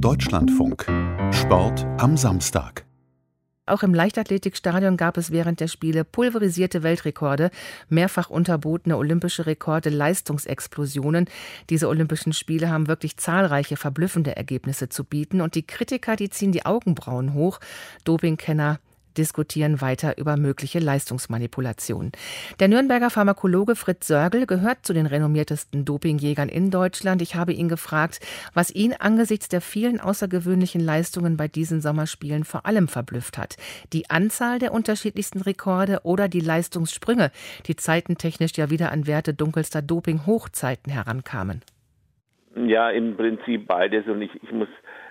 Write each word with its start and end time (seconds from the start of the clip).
Deutschlandfunk. 0.00 0.86
Sport 1.32 1.86
am 1.98 2.16
Samstag. 2.16 2.84
Auch 3.66 3.82
im 3.82 3.94
Leichtathletikstadion 3.94 4.96
gab 4.96 5.16
es 5.16 5.30
während 5.30 5.60
der 5.60 5.68
Spiele 5.68 6.04
pulverisierte 6.04 6.82
Weltrekorde, 6.82 7.50
mehrfach 7.88 8.28
unterbotene 8.28 8.96
olympische 8.96 9.46
Rekorde, 9.46 9.90
Leistungsexplosionen. 9.90 11.26
Diese 11.70 11.88
Olympischen 11.88 12.32
Spiele 12.32 12.70
haben 12.70 12.88
wirklich 12.88 13.16
zahlreiche 13.16 13.76
verblüffende 13.76 14.36
Ergebnisse 14.36 14.88
zu 14.88 15.04
bieten 15.04 15.40
und 15.40 15.54
die 15.54 15.66
Kritiker, 15.66 16.16
die 16.16 16.28
ziehen 16.28 16.52
die 16.52 16.66
Augenbrauen 16.66 17.34
hoch. 17.34 17.60
Dopingkenner 18.04 18.80
diskutieren 19.16 19.80
weiter 19.80 20.18
über 20.18 20.36
mögliche 20.36 20.78
Leistungsmanipulationen. 20.78 22.12
Der 22.60 22.68
Nürnberger 22.68 23.10
Pharmakologe 23.10 23.76
Fritz 23.76 24.06
Sörgel 24.06 24.46
gehört 24.46 24.84
zu 24.86 24.92
den 24.92 25.06
renommiertesten 25.06 25.84
Dopingjägern 25.84 26.48
in 26.48 26.70
Deutschland. 26.70 27.22
Ich 27.22 27.34
habe 27.34 27.52
ihn 27.52 27.68
gefragt, 27.68 28.20
was 28.52 28.70
ihn 28.70 28.92
angesichts 28.92 29.48
der 29.48 29.60
vielen 29.60 30.00
außergewöhnlichen 30.00 30.80
Leistungen 30.80 31.36
bei 31.36 31.48
diesen 31.48 31.80
Sommerspielen 31.80 32.44
vor 32.44 32.66
allem 32.66 32.88
verblüfft 32.88 33.38
hat. 33.38 33.56
Die 33.92 34.10
Anzahl 34.10 34.58
der 34.58 34.72
unterschiedlichsten 34.72 35.40
Rekorde 35.40 36.00
oder 36.02 36.28
die 36.28 36.40
Leistungssprünge, 36.40 37.30
die 37.66 37.76
zeitentechnisch 37.76 38.52
ja 38.56 38.70
wieder 38.70 38.92
an 38.92 39.06
Werte 39.06 39.34
dunkelster 39.34 39.82
Doping-Hochzeiten 39.82 40.92
herankamen. 40.92 41.62
Ja, 42.56 42.90
im 42.90 43.16
Prinzip 43.16 43.66
beides. 43.66 44.06
Und 44.06 44.22
ich, 44.22 44.42
ich 44.42 44.52
muss 44.52 44.68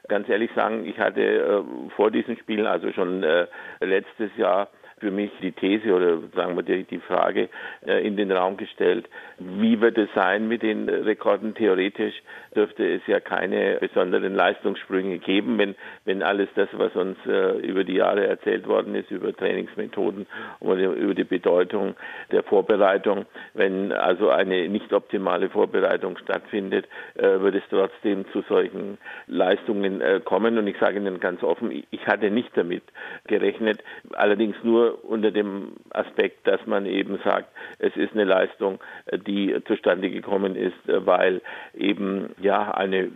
ganz 0.08 0.30
ehrlich 0.30 0.52
sagen, 0.56 0.86
ich 0.86 0.98
hatte 1.00 1.22
äh, 1.22 1.90
vor 1.96 2.12
diesen 2.12 2.38
Spielen, 2.38 2.66
also 2.66 2.92
schon 2.92 3.24
äh, 3.24 3.48
letztes 3.82 4.36
Jahr, 4.38 4.70
für 5.04 5.12
mich 5.12 5.32
die 5.42 5.52
These 5.52 5.94
oder 5.94 6.20
sagen 6.34 6.56
wir 6.56 6.64
die, 6.64 7.00
Frage 7.00 7.50
äh, 7.86 8.08
in 8.08 8.16
den 8.16 8.32
Raum 8.32 8.56
gestellt, 8.56 9.10
wie 9.38 9.82
wird 9.82 9.98
es 9.98 10.08
sein 10.16 10.48
mit 10.48 10.64
den 10.64 10.88
Rekorden? 10.88 11.54
Theoretisch 11.56 12.14
dürfte 12.56 12.88
es 12.88 13.02
ja 13.06 13.20
keine 13.20 13.78
besonderen 13.82 14.34
Leistungssprünge 14.34 15.20
geben, 15.20 15.58
wenn, 15.58 15.76
wenn 16.06 16.24
alles 16.24 16.48
das, 16.56 16.70
was 16.72 16.96
uns 16.96 17.18
äh, 17.26 17.58
über 17.58 17.84
die 17.84 17.96
Jahre 17.96 18.26
erzählt 18.26 18.66
worden 18.66 18.96
ist, 18.96 19.12
über 19.12 19.36
Trainingsmethoden 19.36 20.26
und 20.62 20.80
über 20.80 21.14
die 21.14 21.26
Bedeutung 21.26 21.96
der 22.32 22.44
Vorbereitung, 22.44 23.26
wenn 23.54 23.92
also 23.92 24.30
eine 24.30 24.70
nicht 24.70 24.94
optimale 24.94 25.50
Vorbereitung 25.50 26.18
stattfindet, 26.18 26.88
äh, 27.16 27.42
wird 27.42 27.56
es 27.56 27.64
trotzdem 27.70 28.26
zu 28.32 28.42
solchen 28.48 28.98
Leistungen 29.28 30.02
kommen. 30.24 30.58
Und 30.58 30.68
ich 30.68 30.78
sage 30.78 30.98
Ihnen 30.98 31.20
ganz 31.20 31.44
offen, 31.44 31.84
ich 31.92 32.08
hatte 32.08 32.32
nicht 32.32 32.56
damit 32.56 32.84
gerechnet, 33.28 33.84
allerdings 34.14 34.56
nur 34.64 34.93
unter 35.04 35.32
dem 35.32 35.74
Aspekt, 35.92 36.48
dass 36.48 36.66
man 36.66 36.86
eben 36.86 37.20
sagt, 37.24 37.50
es 37.80 37.96
ist 37.96 38.14
eine 38.14 38.24
Leistung, 38.24 38.80
die 39.28 39.56
zustande 39.68 40.10
gekommen 40.10 40.56
ist, 40.56 40.78
weil 40.88 41.42
eben 41.74 42.30
ja 42.42 42.72
eine 42.72 43.10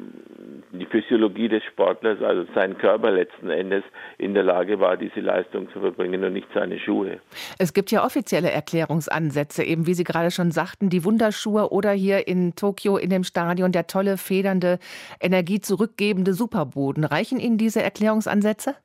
die 0.71 0.85
Physiologie 0.85 1.47
des 1.49 1.63
Sportlers, 1.63 2.21
also 2.21 2.45
sein 2.53 2.77
Körper 2.77 3.11
letzten 3.11 3.49
Endes 3.49 3.83
in 4.17 4.33
der 4.33 4.43
Lage 4.43 4.79
war, 4.79 4.97
diese 4.97 5.19
Leistung 5.19 5.69
zu 5.71 5.79
verbringen 5.79 6.23
und 6.23 6.33
nicht 6.33 6.47
seine 6.53 6.79
Schuhe. 6.79 7.19
Es 7.57 7.73
gibt 7.73 7.91
ja 7.91 8.05
offizielle 8.05 8.51
Erklärungsansätze, 8.51 9.63
eben 9.63 9.87
wie 9.87 9.93
Sie 9.93 10.03
gerade 10.03 10.31
schon 10.31 10.51
sagten, 10.51 10.89
die 10.89 11.03
Wunderschuhe 11.03 11.71
oder 11.71 11.91
hier 11.91 12.27
in 12.27 12.55
Tokio 12.55 12.97
in 12.97 13.09
dem 13.09 13.23
Stadion 13.23 13.71
der 13.71 13.87
tolle, 13.87 14.17
federnde, 14.17 14.79
energiezurückgebende 15.19 16.33
Superboden. 16.33 17.03
Reichen 17.03 17.39
Ihnen 17.39 17.57
diese 17.57 17.81
Erklärungsansätze? 17.81 18.75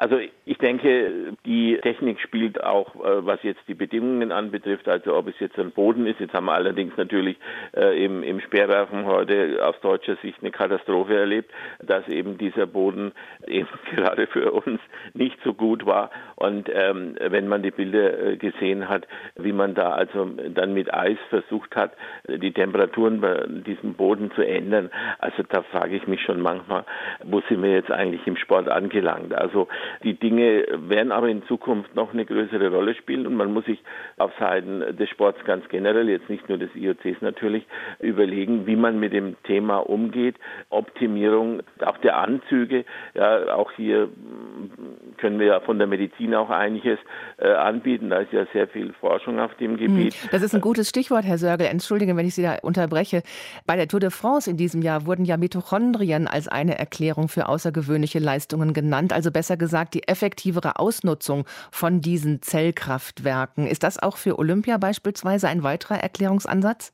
Also 0.00 0.18
ich 0.46 0.56
denke, 0.56 1.34
die 1.44 1.78
Technik 1.82 2.20
spielt 2.20 2.64
auch, 2.64 2.94
äh, 3.04 3.26
was 3.26 3.42
jetzt 3.42 3.60
die 3.68 3.74
Bedingungen 3.74 4.32
anbetrifft, 4.32 4.88
also 4.88 5.14
ob 5.14 5.28
es 5.28 5.34
jetzt 5.40 5.58
ein 5.58 5.72
Boden 5.72 6.06
ist. 6.06 6.20
Jetzt 6.20 6.32
haben 6.32 6.46
wir 6.46 6.54
allerdings 6.54 6.96
natürlich 6.96 7.36
äh, 7.76 8.02
im, 8.02 8.22
im 8.22 8.40
Speerwerfen 8.40 9.04
heute 9.04 9.58
aus 9.62 9.78
deutscher 9.82 10.16
Sicht 10.22 10.38
eine 10.40 10.52
Katastrophe 10.52 11.18
erlebt, 11.18 11.52
dass 11.80 12.08
eben 12.08 12.38
dieser 12.38 12.64
Boden 12.64 13.12
eben 13.46 13.68
gerade 13.94 14.26
für 14.26 14.52
uns 14.52 14.80
nicht 15.12 15.36
so 15.44 15.52
gut 15.52 15.84
war. 15.84 16.10
Und 16.36 16.70
ähm, 16.72 17.16
wenn 17.20 17.46
man 17.46 17.62
die 17.62 17.70
Bilder 17.70 18.26
äh, 18.26 18.36
gesehen 18.38 18.88
hat, 18.88 19.06
wie 19.36 19.52
man 19.52 19.74
da 19.74 19.90
also 19.90 20.24
dann 20.24 20.72
mit 20.72 20.94
Eis 20.94 21.18
versucht 21.28 21.76
hat, 21.76 21.92
die 22.26 22.52
Temperaturen 22.52 23.20
bei 23.20 23.44
diesem 23.46 23.92
Boden 23.92 24.30
zu 24.34 24.40
ändern, 24.40 24.88
also 25.18 25.42
da 25.46 25.60
frage 25.60 25.94
ich 25.94 26.06
mich 26.06 26.22
schon 26.22 26.40
manchmal, 26.40 26.86
wo 27.22 27.42
sind 27.50 27.62
wir 27.62 27.72
jetzt 27.72 27.90
eigentlich 27.90 28.26
im 28.26 28.36
Sport 28.36 28.70
angelangt? 28.70 29.34
Also 29.34 29.68
die 30.04 30.14
Dinge 30.14 30.66
werden 30.88 31.12
aber 31.12 31.28
in 31.28 31.42
Zukunft 31.44 31.94
noch 31.94 32.12
eine 32.12 32.24
größere 32.24 32.68
Rolle 32.68 32.94
spielen 32.94 33.26
und 33.26 33.34
man 33.34 33.52
muss 33.52 33.64
sich 33.64 33.82
auf 34.16 34.32
Seiten 34.38 34.96
des 34.96 35.08
Sports 35.10 35.38
ganz 35.44 35.68
generell, 35.68 36.08
jetzt 36.08 36.28
nicht 36.28 36.48
nur 36.48 36.58
des 36.58 36.70
IOCs 36.74 37.20
natürlich, 37.20 37.66
überlegen, 37.98 38.66
wie 38.66 38.76
man 38.76 38.98
mit 38.98 39.12
dem 39.12 39.36
Thema 39.44 39.78
umgeht. 39.78 40.36
Optimierung 40.70 41.62
auch 41.84 41.98
der 41.98 42.18
Anzüge, 42.18 42.84
ja, 43.14 43.54
auch 43.54 43.72
hier 43.72 44.08
können 45.18 45.38
wir 45.38 45.46
ja 45.46 45.60
von 45.60 45.78
der 45.78 45.86
Medizin 45.86 46.34
auch 46.34 46.50
einiges 46.50 46.98
äh, 47.38 47.48
anbieten. 47.52 48.10
Da 48.10 48.18
ist 48.18 48.32
ja 48.32 48.46
sehr 48.52 48.68
viel 48.68 48.92
Forschung 48.94 49.38
auf 49.38 49.54
dem 49.56 49.76
Gebiet. 49.76 50.14
Hm, 50.14 50.28
das 50.32 50.42
ist 50.42 50.54
ein 50.54 50.60
gutes 50.60 50.88
Stichwort, 50.88 51.24
Herr 51.24 51.38
Sörgel. 51.38 51.66
Entschuldigen, 51.66 52.16
wenn 52.16 52.26
ich 52.26 52.34
Sie 52.34 52.42
da 52.42 52.56
unterbreche. 52.62 53.22
Bei 53.66 53.76
der 53.76 53.88
Tour 53.88 54.00
de 54.00 54.10
France 54.10 54.50
in 54.50 54.56
diesem 54.56 54.82
Jahr 54.82 55.06
wurden 55.06 55.24
ja 55.24 55.36
Mitochondrien 55.36 56.26
als 56.26 56.48
eine 56.48 56.78
Erklärung 56.78 57.28
für 57.28 57.48
außergewöhnliche 57.48 58.18
Leistungen 58.18 58.72
genannt. 58.72 59.12
Also 59.12 59.30
besser 59.30 59.56
gesagt 59.56 59.79
die 59.88 60.06
effektivere 60.06 60.78
Ausnutzung 60.78 61.46
von 61.70 62.00
diesen 62.00 62.42
Zellkraftwerken. 62.42 63.66
Ist 63.66 63.82
das 63.82 64.02
auch 64.02 64.16
für 64.16 64.38
Olympia 64.38 64.76
beispielsweise 64.76 65.48
ein 65.48 65.62
weiterer 65.62 65.96
Erklärungsansatz? 65.96 66.92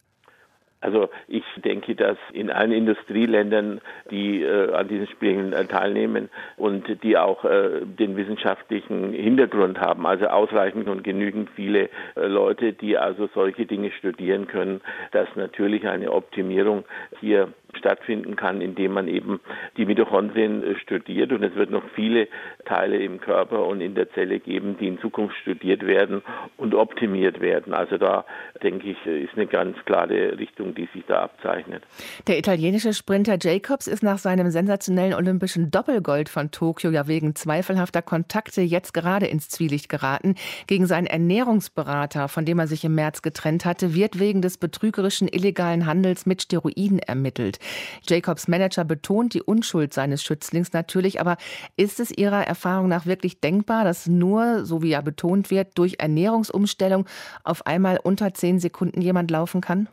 Also 0.81 1.09
ich 1.27 1.43
denke, 1.65 1.95
dass 1.95 2.19
in 2.33 2.51
allen 2.51 2.71
Industrieländern, 2.71 3.81
die 4.11 4.43
äh, 4.43 4.73
an 4.73 4.87
diesen 4.87 5.07
Spielen 5.09 5.53
äh, 5.53 5.65
teilnehmen 5.65 6.29
und 6.57 7.03
die 7.03 7.17
auch 7.17 7.45
äh, 7.45 7.81
den 7.85 8.17
wissenschaftlichen 8.17 9.13
Hintergrund 9.13 9.81
haben, 9.81 10.07
also 10.07 10.27
ausreichend 10.27 10.89
und 10.89 11.03
genügend 11.03 11.49
viele 11.57 11.89
äh, 12.15 12.27
Leute, 12.27 12.75
die 12.75 12.99
also 12.99 13.29
solche 13.35 13.65
Dinge 13.65 13.91
studieren 13.91 14.47
können, 14.47 14.81
dass 15.13 15.29
natürlich 15.35 15.89
eine 15.89 16.13
Optimierung 16.13 16.85
hier 17.21 17.49
stattfinden 17.77 18.37
kann, 18.37 18.61
indem 18.61 18.93
man 18.93 19.09
eben 19.09 19.41
die 19.77 19.87
Mitochondrien 19.87 20.63
äh, 20.63 20.79
studiert. 20.79 21.33
Und 21.33 21.43
es 21.43 21.55
wird 21.55 21.71
noch 21.71 21.85
viele 21.95 22.29
Teile 22.65 22.99
im 22.99 23.21
Körper 23.21 23.67
und 23.67 23.81
in 23.81 23.95
der 23.95 24.11
Zelle 24.13 24.41
geben, 24.41 24.77
die 24.79 24.89
in 24.89 24.99
Zukunft 24.99 25.37
studiert 25.37 25.87
werden 25.87 26.23
und 26.57 26.75
optimiert 26.75 27.41
werden. 27.41 27.75
Also 27.75 27.99
da 27.99 28.25
denke 28.63 28.91
ich, 28.91 29.07
ist 29.07 29.35
eine 29.35 29.47
ganz 29.47 29.77
klare 29.85 30.39
Richtung, 30.39 30.75
die 30.75 30.89
sich 30.93 31.05
da 31.07 31.23
abzeichnet. 31.23 31.83
Der 32.27 32.39
italienische 32.39 32.93
Sprinter 32.93 33.37
Jacobs 33.41 33.87
ist 33.87 34.03
nach 34.03 34.19
seinem 34.19 34.51
sensationellen 34.51 35.15
olympischen 35.15 35.71
Doppelgold 35.71 36.29
von 36.29 36.51
Tokio 36.51 36.91
ja 36.91 37.07
wegen 37.07 37.35
zweifelhafter 37.35 38.03
Kontakte 38.03 38.63
jetzt 38.63 38.95
gerade 38.95 39.27
ins 39.27 39.49
Zwielicht 39.49 39.89
geraten. 39.89 40.35
Gegen 40.67 40.87
seinen 40.87 41.07
Ernährungsberater, 41.07 42.29
von 42.29 42.45
dem 42.45 42.59
er 42.59 42.67
sich 42.67 42.85
im 42.85 42.95
März 42.95 43.23
getrennt 43.23 43.65
hatte, 43.65 43.95
wird 43.95 44.19
wegen 44.19 44.43
des 44.43 44.59
betrügerischen 44.59 45.29
illegalen 45.29 45.87
Handels 45.87 46.27
mit 46.27 46.43
Steroiden 46.43 46.99
ermittelt. 46.99 47.59
Jacobs 48.07 48.49
Manager 48.49 48.85
betont 48.85 49.35
die 49.35 49.43
Unschuld 49.43 49.93
seines 49.93 50.23
Schützlings 50.23 50.73
natürlich, 50.73 51.21
aber 51.21 51.37
ist 51.77 52.01
es 52.01 52.17
Ihrer 52.17 52.47
Erfahrung 52.47 52.89
nach 52.89 53.07
wirklich 53.07 53.41
denkbar, 53.41 53.85
dass 53.85 54.07
nur, 54.07 54.65
so 54.65 54.83
wie 54.83 54.91
ja 54.91 55.01
betont 55.01 55.51
wird, 55.51 55.79
durch 55.79 55.97
Ernährungsumstellung 55.99 57.07
auf 57.45 57.67
einmal 57.67 57.99
unter 58.03 58.35
zehn 58.35 58.59
Sekunden 58.59 59.01
jemand 59.01 59.31
laufen 59.31 59.61
kann? 59.61 59.89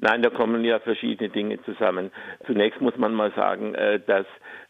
Nein, 0.00 0.22
da 0.22 0.30
kommen 0.30 0.64
ja 0.64 0.78
verschiedene 0.78 1.28
Dinge 1.28 1.60
zusammen. 1.64 2.12
Zunächst 2.46 2.80
muss 2.80 2.96
man 2.96 3.12
mal 3.14 3.32
sagen, 3.34 3.74
äh, 3.74 3.98
dass 3.98 4.26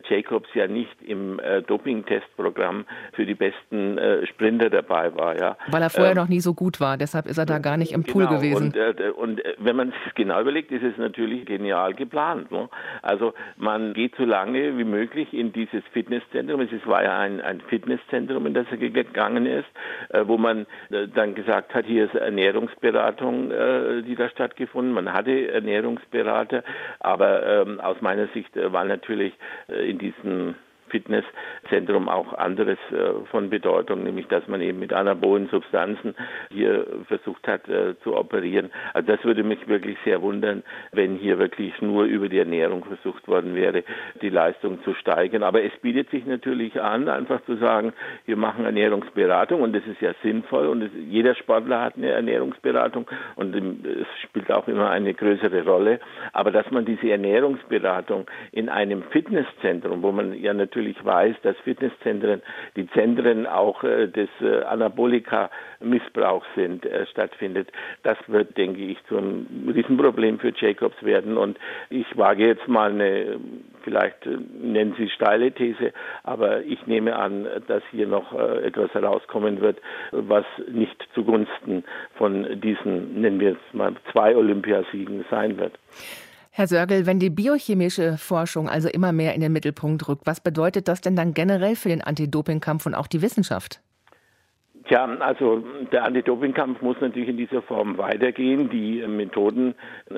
Jacobs 0.09 0.49
ja 0.55 0.66
nicht 0.66 1.03
im 1.03 1.39
äh, 1.41 1.62
Doping-Testprogramm 1.62 2.84
für 3.12 3.27
die 3.27 3.34
besten 3.34 3.99
äh, 3.99 4.27
Sprinter 4.27 4.71
dabei 4.71 5.15
war. 5.15 5.39
Ja. 5.39 5.56
Weil 5.71 5.83
er 5.83 5.91
vorher 5.91 6.12
ähm, 6.12 6.19
noch 6.19 6.28
nie 6.28 6.41
so 6.41 6.55
gut 6.55 6.81
war, 6.81 6.97
deshalb 6.97 7.27
ist 7.27 7.39
er 7.39 7.47
da 7.47 7.59
gar 7.59 7.77
nicht 7.77 7.93
im 7.93 8.05
Pool 8.05 8.27
genau, 8.27 8.37
gewesen. 8.37 8.66
Und, 8.69 8.77
äh, 8.77 9.11
und 9.11 9.44
äh, 9.44 9.55
wenn 9.59 9.77
man 9.77 9.89
es 9.89 10.15
genau 10.15 10.41
überlegt, 10.41 10.71
ist 10.71 10.84
es 10.84 10.97
natürlich 10.97 11.47
genial 11.47 11.94
geplant. 11.94 12.50
Ne? 12.50 12.69
Also 13.03 13.34
man 13.56 13.93
geht 13.93 14.15
so 14.16 14.25
lange 14.25 14.78
wie 14.78 14.84
möglich 14.84 15.33
in 15.33 15.53
dieses 15.53 15.83
Fitnesszentrum. 15.92 16.60
Es 16.60 16.86
war 16.86 17.03
ja 17.03 17.19
ein, 17.19 17.41
ein 17.41 17.60
Fitnesszentrum, 17.60 18.47
in 18.47 18.54
das 18.54 18.66
er 18.71 18.77
gegangen 18.77 19.47
ist, 19.47 19.69
äh, 20.10 20.25
wo 20.27 20.39
man 20.39 20.66
äh, 20.91 21.09
dann 21.09 21.34
gesagt 21.34 21.75
hat, 21.75 21.86
hier 21.86 22.04
ist 22.04 22.15
Ernährungsberatung, 22.15 23.48
die 23.48 24.15
da 24.15 24.28
stattgefunden. 24.28 24.92
Man 24.92 25.13
hatte 25.13 25.51
Ernährungsberater, 25.51 26.63
aber 27.01 27.47
ähm, 27.47 27.80
aus 27.80 28.01
meiner 28.01 28.27
Sicht 28.28 28.51
war 28.54 28.84
natürlich 28.84 29.33
in 29.68 29.98
diesen 29.98 30.54
Fitnesszentrum 30.89 32.09
auch 32.09 32.33
anderes 32.35 32.79
äh, 32.91 33.25
von 33.31 33.51
Bedeutung, 33.51 34.05
nämlich 34.05 34.27
dass 34.29 34.47
man 34.49 34.61
eben 34.61 34.79
mit 34.79 34.93
anabolen 34.93 35.49
Substanzen 35.49 36.15
hier 36.51 36.87
versucht 37.07 37.47
hat 37.47 37.69
äh, 37.69 37.95
zu 38.03 38.17
operieren. 38.17 38.71
Also 38.95 39.13
das 39.13 39.25
würde 39.25 39.43
mich 39.43 39.67
wirklich 39.69 39.99
sehr 40.05 40.23
wundern, 40.23 40.63
wenn 40.93 41.17
hier 41.17 41.39
wirklich 41.39 41.81
nur 41.81 42.05
über 42.05 42.29
die 42.29 42.39
Ernährung 42.39 42.85
versucht 42.85 43.27
worden 43.29 43.55
wäre, 43.55 43.85
die 44.23 44.31
Leistung 44.31 44.83
zu 44.85 44.95
steigern. 44.95 45.43
Aber 45.43 45.63
es 45.63 45.73
bietet 45.81 46.11
sich 46.11 46.27
natürlich 46.27 46.81
an, 46.81 47.09
einfach 47.09 47.45
zu 47.45 47.57
sagen, 47.57 47.93
wir 48.27 48.37
machen 48.37 48.65
Ernährungsberatung 48.65 49.61
und 49.61 49.75
das 49.75 49.87
ist 49.87 50.01
ja 50.01 50.13
sinnvoll 50.23 50.69
und 50.69 50.83
es, 50.83 50.91
jeder 51.09 51.35
Sportler 51.35 51.81
hat 51.81 51.97
eine 51.97 52.11
Ernährungsberatung 52.11 53.07
und 53.37 53.55
es 53.55 54.07
spielt 54.23 54.51
auch 54.51 54.69
immer 54.69 54.91
eine 54.91 55.15
größere 55.15 55.65
Rolle. 55.65 56.01
Aber 56.33 56.51
dass 56.51 56.71
man 56.71 56.85
diese 56.85 57.11
Ernährungsberatung 57.11 58.27
in 58.53 58.69
einem 58.69 59.03
Fitnesszentrum, 59.11 60.03
wo 60.03 60.13
man 60.13 60.35
ja 60.35 60.55
natürlich 60.55 60.78
weiß, 61.04 61.36
dass 61.42 61.57
Fitnesszentren 61.65 62.42
die 62.77 62.89
Zentren 62.91 63.47
auch 63.47 63.83
äh, 63.84 64.07
des 64.09 64.28
äh, 64.41 64.63
Anabolika-Missbrauchs 64.65 66.47
sind, 66.54 66.84
äh, 66.86 67.07
stattfindet, 67.07 67.71
das 68.03 68.19
wird, 68.27 68.57
denke 68.57 68.80
ich, 68.80 68.98
zu 69.09 69.16
einem 69.16 69.47
Riesenproblem 69.75 70.39
für 70.39 70.53
Jacobs 70.54 71.03
werden. 71.03 71.36
Und 71.36 71.59
ich 71.91 72.07
wage 72.16 72.47
jetzt 72.47 72.69
mal 72.69 72.91
eine, 72.91 73.39
vielleicht 73.83 74.27
nennen 74.27 74.95
Sie 74.98 75.09
steile 75.09 75.53
These, 75.53 75.92
aber 76.25 76.63
ich 76.63 76.86
nehme 76.86 77.16
an, 77.16 77.47
dass 77.66 77.83
hier 77.91 78.07
noch 78.07 78.33
etwas 78.33 78.92
herauskommen 78.95 79.60
wird, 79.60 79.78
was 80.13 80.45
nicht 80.71 81.09
zugunsten 81.15 81.84
von 82.16 82.60
diesen, 82.60 83.21
nennen 83.21 83.41
wir 83.41 83.53
es 83.53 83.75
mal, 83.75 83.92
zwei 84.13 84.36
Olympiasiegen 84.36 85.25
sein 85.30 85.59
wird. 85.59 85.78
Herr 86.59 86.66
Sörgel, 86.66 87.07
wenn 87.07 87.21
die 87.21 87.31
biochemische 87.31 88.19
Forschung 88.19 88.69
also 88.69 88.89
immer 88.89 89.13
mehr 89.13 89.33
in 89.37 89.41
den 89.41 89.53
Mittelpunkt 89.53 90.09
rückt, 90.09 90.27
was 90.27 90.41
bedeutet 90.41 90.89
das 90.89 91.01
denn 91.01 91.15
dann 91.15 91.33
generell 91.33 91.77
für 91.77 91.89
den 91.89 92.03
Anti-Doping-Kampf 92.03 92.84
und 92.84 92.97
auch 92.97 93.07
die 93.07 93.22
Wissenschaft? 93.22 93.81
Tja, 94.89 95.05
also 95.21 95.63
der 95.93 96.05
Anti-Doping-Kampf 96.05 96.81
muss 96.81 96.99
natürlich 97.03 97.29
in 97.29 97.37
dieser 97.37 97.61
Form 97.61 97.99
weitergehen. 97.99 98.71
Die 98.71 99.07
Methoden, 99.07 99.75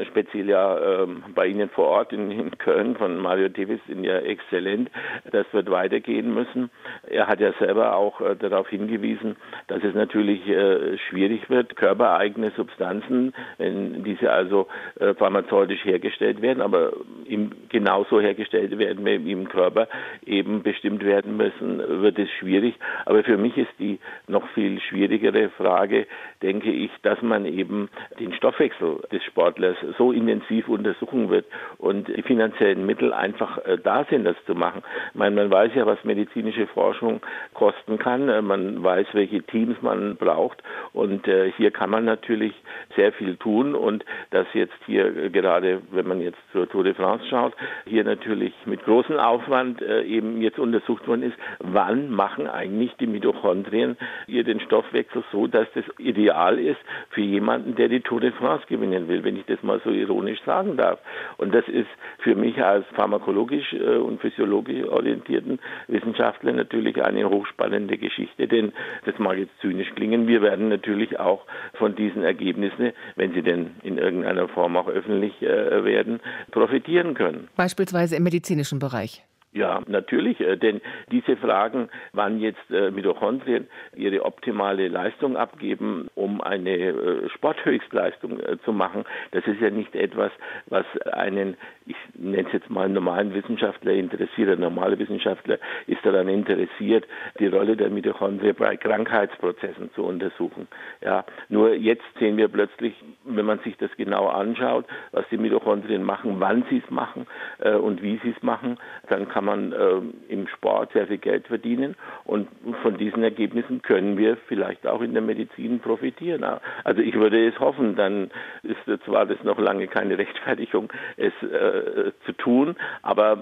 speziell 0.06 0.48
ja 0.48 1.02
äh, 1.02 1.06
bei 1.34 1.48
Ihnen 1.48 1.68
vor 1.70 1.88
Ort 1.88 2.12
in, 2.12 2.30
in, 2.30 2.56
Köln 2.56 2.94
von 2.94 3.18
Mario 3.18 3.48
Davis, 3.48 3.80
sind 3.88 4.04
ja 4.04 4.18
exzellent. 4.18 4.88
Das 5.32 5.44
wird 5.50 5.72
weitergehen 5.72 6.32
müssen. 6.32 6.70
Er 7.08 7.26
hat 7.26 7.40
ja 7.40 7.52
selber 7.58 7.96
auch 7.96 8.20
äh, 8.20 8.36
darauf 8.36 8.68
hingewiesen, 8.68 9.34
dass 9.66 9.82
es 9.82 9.96
natürlich 9.96 10.46
äh, 10.48 10.98
schwierig 10.98 11.50
wird, 11.50 11.74
körpereigene 11.74 12.52
Substanzen, 12.52 13.34
wenn 13.58 14.04
diese 14.04 14.30
also 14.30 14.68
äh, 15.00 15.14
pharmazeutisch 15.14 15.84
hergestellt 15.84 16.42
werden, 16.42 16.62
aber 16.62 16.92
im, 17.24 17.50
genauso 17.70 18.20
hergestellt 18.20 18.78
werden 18.78 19.04
wie 19.04 19.32
im 19.32 19.48
Körper 19.48 19.88
eben 20.24 20.62
bestimmt 20.62 21.04
werden 21.04 21.36
müssen, 21.36 22.02
wird 22.02 22.20
es 22.20 22.30
schwierig. 22.38 22.76
Aber 23.04 23.24
für 23.24 23.36
mich 23.36 23.56
ist 23.56 23.72
die 23.80 23.98
noch 24.28 24.46
viel 24.50 24.59
viel 24.60 24.78
schwierigere 24.80 25.48
Frage, 25.56 26.06
denke 26.42 26.70
ich, 26.70 26.90
dass 27.02 27.22
man 27.22 27.46
eben 27.46 27.88
den 28.18 28.34
Stoffwechsel 28.34 29.00
des 29.10 29.24
Sportlers 29.24 29.76
so 29.96 30.12
intensiv 30.12 30.68
untersuchen 30.68 31.30
wird 31.30 31.46
und 31.78 32.08
die 32.08 32.22
finanziellen 32.22 32.84
Mittel 32.84 33.14
einfach 33.14 33.56
äh, 33.64 33.78
da 33.82 34.04
sind, 34.10 34.24
das 34.24 34.36
zu 34.44 34.54
machen. 34.54 34.82
Ich 35.12 35.18
meine, 35.18 35.36
man 35.36 35.50
weiß 35.50 35.72
ja, 35.74 35.86
was 35.86 36.04
medizinische 36.04 36.66
Forschung 36.66 37.22
kosten 37.54 37.98
kann. 37.98 38.28
Äh, 38.28 38.42
man 38.42 38.82
weiß, 38.82 39.06
welche 39.12 39.42
Teams 39.42 39.80
man 39.80 40.16
braucht 40.16 40.62
und 40.92 41.26
äh, 41.26 41.52
hier 41.52 41.70
kann 41.70 41.88
man 41.88 42.04
natürlich 42.04 42.52
sehr 42.96 43.12
viel 43.12 43.36
tun 43.36 43.74
und 43.74 44.04
das 44.30 44.46
jetzt 44.52 44.76
hier 44.84 45.30
gerade, 45.30 45.80
wenn 45.90 46.06
man 46.06 46.20
jetzt 46.20 46.38
zur 46.52 46.68
Tour 46.68 46.84
de 46.84 46.92
France 46.92 47.24
schaut, 47.30 47.54
hier 47.86 48.04
natürlich 48.04 48.52
mit 48.66 48.84
großem 48.84 49.18
Aufwand 49.18 49.80
eben 49.80 50.42
jetzt 50.42 50.58
untersucht 50.58 51.06
worden 51.08 51.22
ist, 51.22 51.36
wann 51.60 52.10
machen 52.10 52.46
eigentlich 52.46 52.92
die 52.96 53.06
Mitochondrien 53.06 53.96
ihr 54.26 54.44
den 54.50 54.60
Stoffwechsel 54.60 55.22
so, 55.32 55.46
dass 55.46 55.68
das 55.74 55.84
ideal 55.98 56.58
ist 56.58 56.80
für 57.10 57.20
jemanden, 57.20 57.74
der 57.76 57.88
die 57.88 58.00
Tour 58.00 58.20
de 58.20 58.32
France 58.32 58.64
gewinnen 58.68 59.08
will, 59.08 59.24
wenn 59.24 59.36
ich 59.36 59.46
das 59.46 59.62
mal 59.62 59.80
so 59.84 59.90
ironisch 59.90 60.40
sagen 60.44 60.76
darf. 60.76 60.98
Und 61.36 61.54
das 61.54 61.66
ist 61.68 61.88
für 62.18 62.34
mich 62.34 62.62
als 62.62 62.84
pharmakologisch 62.94 63.72
äh, 63.72 63.96
und 63.96 64.20
physiologisch 64.20 64.86
orientierten 64.86 65.58
Wissenschaftler 65.88 66.52
natürlich 66.52 67.02
eine 67.02 67.28
hochspannende 67.28 67.96
Geschichte, 67.98 68.48
denn 68.48 68.72
das 69.04 69.18
mag 69.18 69.38
jetzt 69.38 69.58
zynisch 69.60 69.94
klingen, 69.94 70.26
wir 70.26 70.42
werden 70.42 70.68
natürlich 70.68 71.18
auch 71.18 71.44
von 71.74 71.94
diesen 71.94 72.22
Ergebnissen, 72.22 72.92
wenn 73.16 73.32
sie 73.32 73.42
denn 73.42 73.72
in 73.82 73.98
irgendeiner 73.98 74.48
Form 74.48 74.76
auch 74.76 74.88
öffentlich 74.88 75.40
äh, 75.42 75.84
werden, 75.84 76.20
profitieren 76.50 77.14
können. 77.14 77.48
Beispielsweise 77.56 78.16
im 78.16 78.24
medizinischen 78.24 78.78
Bereich. 78.78 79.22
Ja, 79.52 79.80
natürlich, 79.88 80.38
äh, 80.40 80.56
denn 80.56 80.80
diese 81.10 81.36
Fragen, 81.36 81.88
wann 82.12 82.38
jetzt 82.38 82.70
äh, 82.70 82.92
Mitochondrien 82.92 83.66
ihre 83.96 84.24
optimale 84.24 84.86
Leistung 84.86 85.36
abgeben, 85.36 86.06
um 86.14 86.40
eine 86.40 86.70
äh, 86.70 87.28
Sporthöchstleistung 87.30 88.38
zu 88.64 88.72
machen, 88.72 89.04
das 89.32 89.44
ist 89.48 89.60
ja 89.60 89.70
nicht 89.70 89.96
etwas, 89.96 90.30
was 90.66 90.84
einen, 91.12 91.56
ich 91.86 91.96
nenne 92.14 92.46
es 92.46 92.52
jetzt 92.52 92.70
mal 92.70 92.88
normalen 92.88 93.34
Wissenschaftler 93.34 93.92
interessiert. 93.92 94.50
Ein 94.50 94.60
normaler 94.60 94.96
Wissenschaftler 95.00 95.58
ist 95.88 96.04
daran 96.04 96.28
interessiert, 96.28 97.06
die 97.40 97.48
Rolle 97.48 97.76
der 97.76 97.90
Mitochondrien 97.90 98.54
bei 98.54 98.76
Krankheitsprozessen 98.76 99.90
zu 99.94 100.04
untersuchen. 100.04 100.68
Ja, 101.00 101.24
nur 101.48 101.74
jetzt 101.74 102.04
sehen 102.20 102.36
wir 102.36 102.46
plötzlich, 102.46 102.94
wenn 103.24 103.46
man 103.46 103.58
sich 103.60 103.76
das 103.78 103.90
genau 103.96 104.28
anschaut, 104.28 104.84
was 105.10 105.24
die 105.30 105.38
Mitochondrien 105.38 106.04
machen, 106.04 106.36
wann 106.38 106.64
sie 106.70 106.82
es 106.84 106.90
machen 106.90 107.26
und 107.58 108.02
wie 108.02 108.20
sie 108.22 108.30
es 108.36 108.42
machen, 108.42 108.78
dann 109.08 109.28
kann 109.28 109.39
kann 109.40 109.46
man 109.46 109.72
äh, 109.72 110.32
im 110.32 110.46
Sport 110.48 110.92
sehr 110.92 111.06
viel 111.06 111.16
Geld 111.16 111.46
verdienen 111.46 111.96
und 112.24 112.46
von 112.82 112.98
diesen 112.98 113.22
Ergebnissen 113.22 113.80
können 113.80 114.18
wir 114.18 114.36
vielleicht 114.48 114.86
auch 114.86 115.00
in 115.00 115.14
der 115.14 115.22
Medizin 115.22 115.80
profitieren. 115.80 116.44
Also 116.84 117.00
ich 117.00 117.14
würde 117.14 117.48
es 117.48 117.58
hoffen, 117.58 117.96
dann 117.96 118.30
ist 118.62 118.80
zwar 119.06 119.24
das 119.24 119.42
noch 119.42 119.58
lange 119.58 119.86
keine 119.86 120.18
Rechtfertigung, 120.18 120.92
es 121.16 121.32
äh, 121.42 122.12
zu 122.26 122.32
tun, 122.32 122.76
aber 123.00 123.38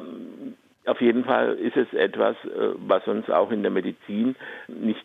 auf 0.88 1.00
jeden 1.00 1.24
Fall 1.24 1.54
ist 1.54 1.76
es 1.76 1.92
etwas, 1.92 2.36
äh, 2.44 2.74
was 2.76 3.06
uns 3.06 3.28
auch 3.28 3.50
in 3.50 3.62
der 3.62 3.70
Medizin 3.70 4.36
nicht, 4.68 5.04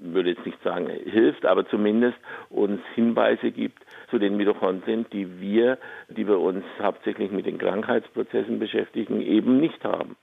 würde 0.00 0.30
jetzt 0.30 0.44
nicht 0.46 0.62
sagen 0.62 0.88
hilft, 0.88 1.46
aber 1.46 1.66
zumindest 1.68 2.18
uns 2.50 2.80
Hinweise 2.94 3.50
gibt 3.50 3.84
zu 4.10 4.18
den 4.18 4.36
Mitochondrien, 4.36 5.06
die 5.12 5.40
wir, 5.40 5.78
die 6.08 6.26
wir 6.26 6.40
uns 6.40 6.64
hauptsächlich 6.80 7.30
mit 7.30 7.46
den 7.46 7.58
Krankheitsprozessen 7.58 8.58
beschäftigen, 8.58 9.20
eben 9.20 9.60
nicht 9.60 9.84
haben. 9.84 10.16